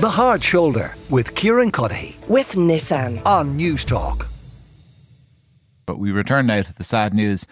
[0.00, 3.20] The Hard Shoulder with Kieran Cuddihy with Nissan.
[3.26, 4.28] on News Talk.
[5.84, 7.46] But we return now to the sad news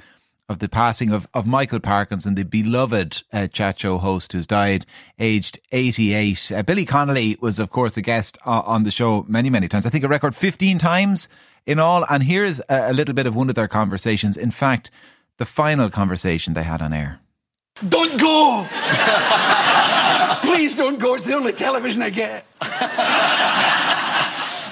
[0.48, 4.86] of the passing of, of Michael Parkinson, the beloved uh, chat show host who's died
[5.18, 6.50] aged 88.
[6.50, 9.84] Uh, Billy Connolly was, of course, a guest uh, on the show many, many times.
[9.84, 11.28] I think a record 15 times
[11.66, 12.06] in all.
[12.08, 14.38] And here's a, a little bit of one of their conversations.
[14.38, 14.90] In fact,
[15.36, 17.20] the final conversation they had on air.
[17.86, 18.66] Don't go!
[20.42, 21.14] Please don't go.
[21.14, 22.44] It's the only television I get.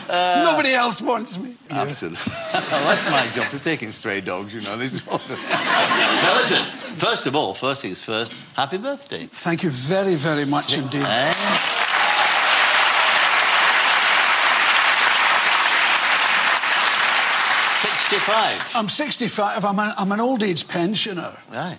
[0.09, 1.55] Nobody else wants me.
[1.70, 2.19] Absolutely.
[2.55, 4.77] well, that's my job for taking stray dogs, you know.
[4.77, 5.21] This is what.
[5.29, 6.65] now, listen,
[6.97, 9.27] first of all, first things first, happy birthday.
[9.27, 11.02] Thank you very, very much indeed.
[11.05, 11.34] Eh?
[17.83, 18.73] Sixty-five.
[18.74, 19.65] I'm 65.
[19.65, 21.77] I'm, a, I'm an old age pensioner, Right.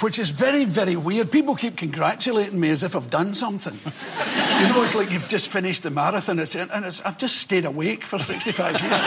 [0.00, 1.30] Which is very, very weird.
[1.32, 3.74] People keep congratulating me as if I've done something.
[3.74, 7.64] you know, it's like you've just finished the marathon, it's, and it's, I've just stayed
[7.64, 8.92] awake for 65 years.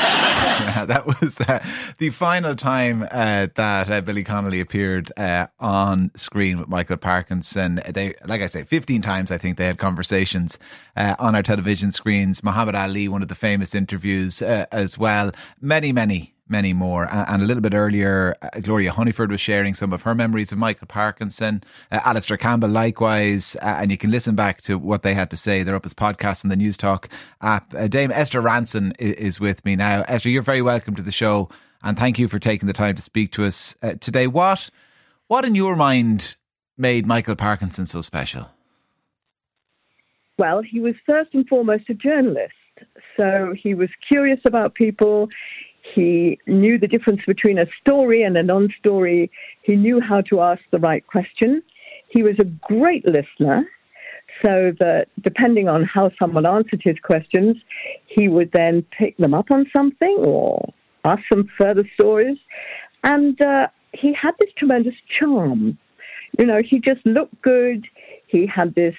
[0.64, 1.64] Yeah, that was uh,
[1.98, 7.82] the final time uh, that uh, Billy Connolly appeared uh, on screen with Michael Parkinson.
[7.90, 10.58] They, like I say, 15 times I think they had conversations
[10.96, 12.44] uh, on our television screens.
[12.44, 15.32] Muhammad Ali, one of the famous interviews uh, as well.
[15.62, 16.34] Many, many.
[16.54, 17.06] Many more.
[17.06, 20.52] A- And a little bit earlier, uh, Gloria Hunniford was sharing some of her memories
[20.52, 21.64] of Michael Parkinson.
[21.92, 23.56] Uh, Alastair Campbell, likewise.
[23.60, 25.64] Uh, and you can listen back to what they had to say.
[25.64, 27.10] They're up as podcasts on the News Talk
[27.42, 27.74] app.
[27.74, 30.04] Uh, Dame Esther Rantzen i- is with me now.
[30.08, 31.50] Esther, you're very welcome to the show.
[31.82, 34.28] And thank you for taking the time to speak to us uh, today.
[34.28, 34.70] What,
[35.28, 36.36] what in your mind
[36.78, 38.48] made Michael Parkinson so special?
[40.38, 42.54] Well, he was first and foremost a journalist.
[43.18, 45.30] So he was curious about people.
[45.84, 49.30] He knew the difference between a story and a non story.
[49.62, 51.62] He knew how to ask the right question.
[52.10, 53.66] He was a great listener,
[54.46, 57.58] so that depending on how someone answered his questions,
[58.06, 60.74] he would then pick them up on something or
[61.04, 62.38] ask some further stories.
[63.04, 65.78] And uh, he had this tremendous charm.
[66.40, 67.86] You know, he just looked good.
[68.28, 68.96] He had this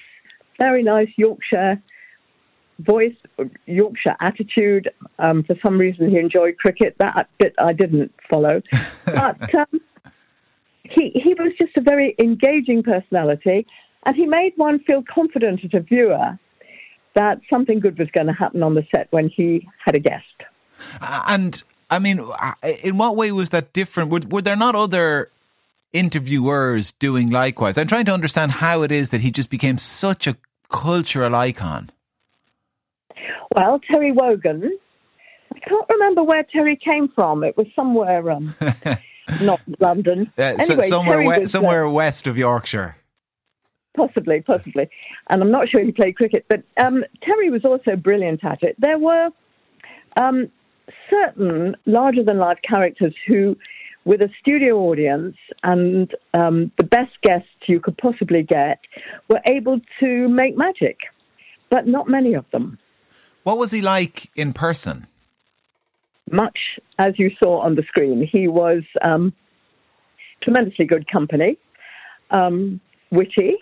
[0.59, 1.81] very nice Yorkshire
[2.79, 3.15] voice,
[3.65, 4.89] Yorkshire attitude.
[5.19, 6.95] Um, for some reason, he enjoyed cricket.
[6.99, 8.61] That bit I didn't follow,
[9.05, 9.81] but um,
[10.83, 13.65] he he was just a very engaging personality,
[14.05, 16.37] and he made one feel confident as a viewer
[17.15, 20.25] that something good was going to happen on the set when he had a guest.
[21.01, 22.19] And I mean,
[22.83, 24.11] in what way was that different?
[24.11, 25.31] Were, were there not other
[25.93, 27.77] interviewers doing likewise?
[27.77, 30.35] I'm trying to understand how it is that he just became such a
[30.69, 31.89] cultural icon.
[33.55, 34.77] Well, Terry Wogan.
[35.53, 37.43] I can't remember where Terry came from.
[37.43, 38.53] It was somewhere, um,
[39.41, 40.31] not London.
[40.37, 42.97] Uh, so Anyway, somewhere, we- uh, somewhere west of Yorkshire.
[43.95, 44.89] Possibly, possibly.
[45.29, 48.75] And I'm not sure he played cricket, but um, Terry was also brilliant at it.
[48.77, 49.29] There were
[50.21, 50.51] um,
[51.09, 53.55] certain larger than life characters who,
[54.03, 58.79] with a studio audience and um, the best guests you could possibly get,
[59.29, 60.97] were able to make magic,
[61.69, 62.77] but not many of them.
[63.45, 65.05] What was he like in person?
[66.31, 66.57] Much
[66.97, 69.33] as you saw on the screen, he was um,
[70.41, 71.59] tremendously good company,
[72.31, 73.57] um, witty.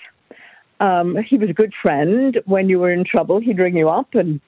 [0.79, 2.39] Um, he was a good friend.
[2.45, 4.39] When you were in trouble, he'd ring you up and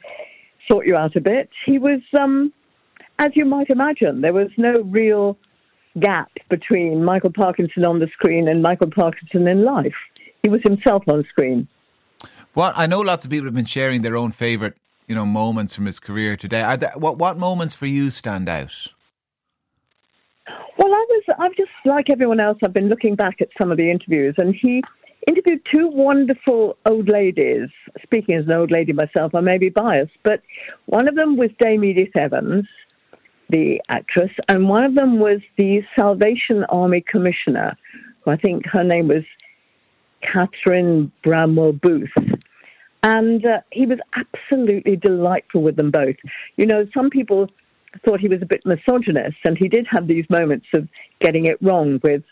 [0.72, 1.50] sort you out a bit.
[1.66, 2.54] He was, um,
[3.20, 5.38] as you might imagine, there was no real
[6.00, 10.00] gap between Michael Parkinson on the screen and Michael Parkinson in life.
[10.44, 11.68] He was himself on screen.
[12.56, 15.76] Well, I know, lots of people have been sharing their own favorite, you know, moments
[15.76, 16.62] from his career today.
[16.62, 18.88] Are there, what what moments for you stand out?
[20.78, 23.78] Well, I was, I've just, like everyone else, I've been looking back at some of
[23.78, 24.84] the interviews, and he
[25.28, 27.70] interviewed two wonderful old ladies.
[28.04, 30.42] Speaking as an old lady myself, I may be biased, but
[30.86, 32.66] one of them was Dame Edith Evans,
[33.50, 37.78] the actress, and one of them was the Salvation Army Commissioner,
[38.24, 39.24] who I think her name was
[40.22, 42.10] Catherine Bramwell Booth.
[43.06, 46.16] And uh, he was absolutely delightful with them both.
[46.58, 47.52] You know, some people
[48.04, 50.90] thought he was a bit misogynist, and he did have these moments of
[51.22, 52.24] getting it wrong with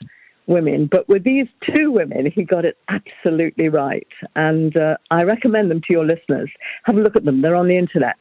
[0.48, 0.90] women.
[0.92, 4.08] But with these two women, he got it absolutely right.
[4.36, 6.50] And uh, I recommend them to your listeners.
[6.86, 8.16] Have a look at them, they're on the internet.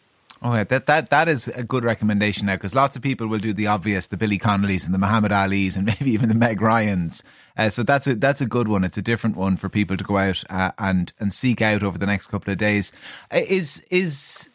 [0.44, 3.38] Oh, yeah, that that that is a good recommendation now because lots of people will
[3.38, 6.60] do the obvious, the Billy Connollys and the Muhammad Ali's and maybe even the Meg
[6.60, 7.22] Ryans.
[7.56, 8.82] Uh, so that's a that's a good one.
[8.82, 11.96] It's a different one for people to go out uh, and and seek out over
[11.96, 12.90] the next couple of days.
[13.32, 14.50] Uh, is is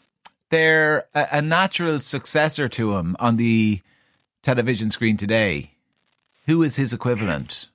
[0.49, 3.81] there a, a natural successor to him on the
[4.43, 5.71] television screen today?
[6.47, 7.69] Who is his equivalent?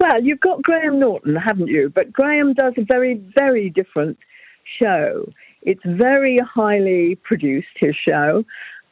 [0.00, 1.90] Well, you've got Graham Norton, haven't you?
[1.92, 4.16] But Graham does a very, very different
[4.80, 5.26] show.
[5.62, 8.44] It's very highly produced, his show,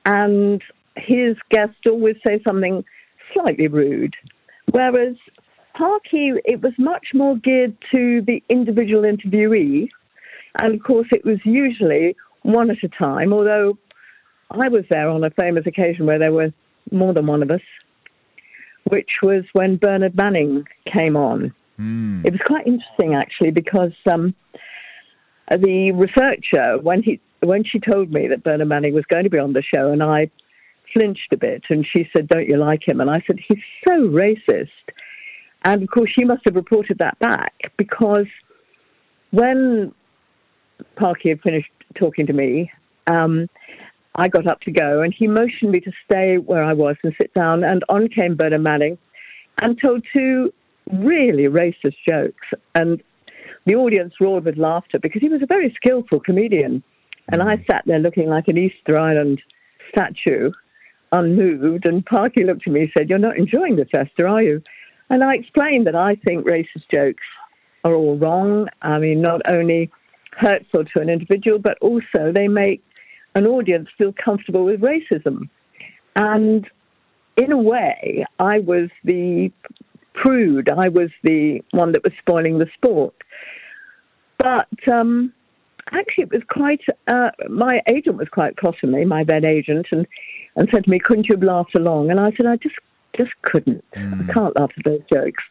[0.04, 0.62] and
[0.96, 2.84] his guests always say something
[3.32, 4.14] slightly rude.
[4.70, 5.16] Whereas
[5.76, 9.88] Parky, it was much more geared to the individual interviewee.
[10.60, 13.76] And of course, it was usually one at a time, although
[14.50, 16.52] I was there on a famous occasion where there were
[16.90, 17.60] more than one of us,
[18.84, 20.64] which was when Bernard Manning
[20.96, 21.52] came on.
[21.78, 22.24] Mm.
[22.24, 24.34] It was quite interesting, actually, because um,
[25.50, 29.38] the researcher, when he when she told me that Bernard Manning was going to be
[29.38, 30.30] on the show, and I
[30.92, 34.08] flinched a bit, and she said, "Don't you like him?" And I said, "He's so
[34.08, 34.68] racist."
[35.64, 38.26] And of course, she must have reported that back because
[39.30, 39.92] when
[40.96, 42.70] Parky had finished talking to me,
[43.10, 43.48] um,
[44.14, 47.14] I got up to go, and he motioned me to stay where I was and
[47.20, 47.64] sit down.
[47.64, 48.98] And on came Bernard Manning
[49.60, 50.52] and told two
[50.92, 52.46] really racist jokes.
[52.74, 53.02] And
[53.66, 56.82] the audience roared with laughter because he was a very skillful comedian.
[57.32, 57.66] And I mm.
[57.70, 59.42] sat there looking like an Easter Island
[59.90, 60.52] statue,
[61.12, 61.86] unmoved.
[61.86, 64.62] And Parky looked at me and said, You're not enjoying this, Esther, are you?
[65.10, 67.24] And I explained that I think racist jokes
[67.84, 68.68] are all wrong.
[68.82, 69.90] I mean, not only
[70.36, 72.82] hurtful to an individual, but also they make
[73.34, 75.48] an audience feel comfortable with racism.
[76.16, 76.66] And
[77.36, 79.50] in a way, I was the
[80.14, 80.70] prude.
[80.70, 83.14] I was the one that was spoiling the sport.
[84.38, 85.32] But um,
[85.92, 86.80] actually, it was quite.
[87.08, 90.06] Uh, my agent was quite cross with me, my then agent, and
[90.56, 92.76] and said to me, "Couldn't you have laughed along?" And I said, "I just
[93.16, 93.84] just couldn't.
[93.96, 94.28] Mm.
[94.28, 95.42] I can't laugh at those jokes."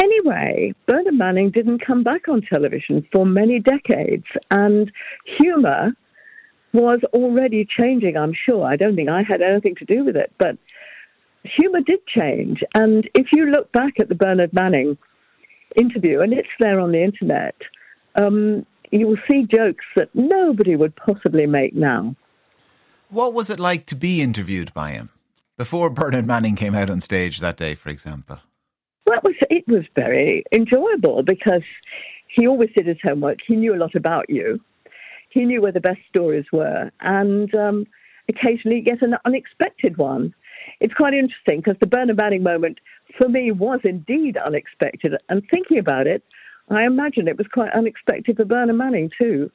[0.00, 4.90] Anyway, Bernard Manning didn't come back on television for many decades, and
[5.38, 5.92] humour
[6.72, 8.64] was already changing, I'm sure.
[8.64, 10.56] I don't think I had anything to do with it, but
[11.42, 12.62] humour did change.
[12.74, 14.96] And if you look back at the Bernard Manning
[15.76, 17.56] interview, and it's there on the internet,
[18.14, 22.14] um, you will see jokes that nobody would possibly make now.
[23.08, 25.10] What was it like to be interviewed by him
[25.56, 28.38] before Bernard Manning came out on stage that day, for example?
[29.06, 31.62] Well, it was, it was very enjoyable because
[32.28, 33.38] he always did his homework.
[33.46, 34.60] He knew a lot about you
[35.30, 37.86] he knew where the best stories were, and um,
[38.28, 40.34] occasionally get an unexpected one.
[40.80, 42.78] It's quite interesting because the Bernard Manning moment
[43.18, 45.14] for me was indeed unexpected.
[45.28, 46.22] And thinking about it,
[46.68, 49.50] I imagine it was quite unexpected for Bernard Manning too.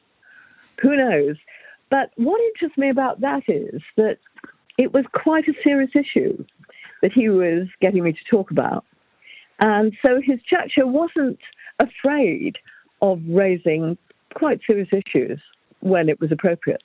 [0.81, 1.37] Who knows?
[1.89, 4.17] But what interests me about that is that
[4.77, 6.43] it was quite a serious issue
[7.01, 8.85] that he was getting me to talk about.
[9.61, 11.39] And so his show wasn't
[11.79, 12.57] afraid
[13.01, 13.97] of raising
[14.33, 15.39] quite serious issues
[15.79, 16.83] when it was appropriate.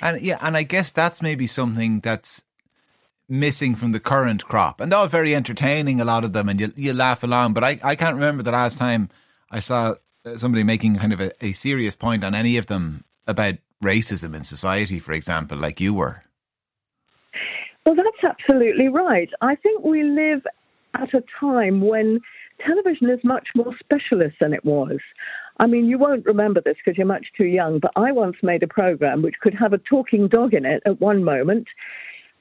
[0.00, 2.44] And yeah, and I guess that's maybe something that's
[3.28, 4.80] missing from the current crop.
[4.80, 7.52] And they're all very entertaining, a lot of them, and you you laugh along.
[7.52, 9.10] But I, I can't remember the last time
[9.50, 9.94] I saw
[10.36, 14.44] somebody making kind of a, a serious point on any of them about racism in
[14.44, 16.22] society, for example, like you were.
[17.86, 19.30] Well, that's absolutely right.
[19.40, 20.42] I think we live
[20.94, 22.20] at a time when
[22.66, 24.98] television is much more specialist than it was.
[25.60, 28.62] I mean, you won't remember this because you're much too young, but I once made
[28.62, 31.66] a program which could have a talking dog in it at one moment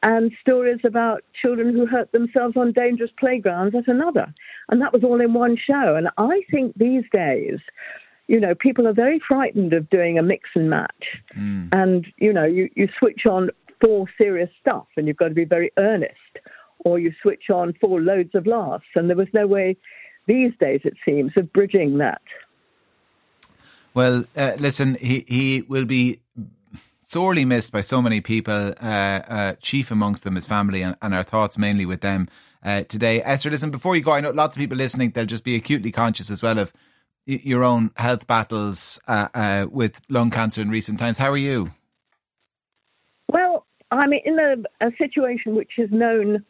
[0.03, 4.33] and stories about children who hurt themselves on dangerous playgrounds at another.
[4.69, 5.95] And that was all in one show.
[5.95, 7.59] And I think these days,
[8.27, 11.05] you know, people are very frightened of doing a mix and match.
[11.35, 11.69] Mm.
[11.73, 13.49] And, you know, you, you switch on
[13.83, 16.13] for serious stuff and you've got to be very earnest,
[16.79, 18.85] or you switch on for loads of laughs.
[18.95, 19.77] And there was no way
[20.27, 22.21] these days, it seems, of bridging that.
[23.93, 26.19] Well, uh, listen, he, he will be
[27.07, 31.15] sorely missed by so many people, uh, uh, chief amongst them his family, and, and
[31.15, 32.27] our thoughts mainly with them
[32.63, 33.21] uh, today.
[33.23, 35.91] Esther, listen, before you go, I know lots of people listening, they'll just be acutely
[35.91, 36.73] conscious as well of
[37.25, 41.17] your own health battles uh, uh, with lung cancer in recent times.
[41.17, 41.71] How are you?
[43.31, 46.43] Well, I'm in a, a situation which is known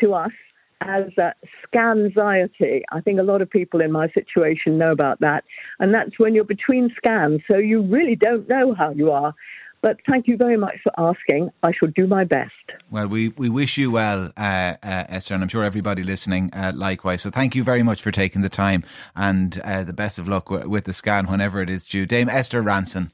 [0.00, 0.32] to us
[0.80, 1.30] as uh,
[1.66, 2.82] scanxiety.
[2.92, 5.44] I think a lot of people in my situation know about that.
[5.80, 9.34] And that's when you're between scans, so you really don't know how you are.
[9.80, 11.50] But thank you very much for asking.
[11.62, 12.52] I shall do my best.
[12.90, 16.72] Well, we, we wish you well, uh, uh, Esther, and I'm sure everybody listening uh,
[16.74, 17.22] likewise.
[17.22, 18.82] So thank you very much for taking the time
[19.14, 22.06] and uh, the best of luck w- with the scan whenever it is due.
[22.06, 23.10] Dame Esther Rantzen.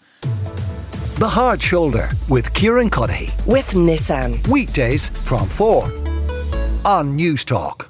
[1.18, 3.46] The Hard Shoulder with Kieran Cuddihy.
[3.46, 4.46] With Nissan.
[4.48, 5.84] Weekdays from 4
[6.84, 7.88] on Newstalk.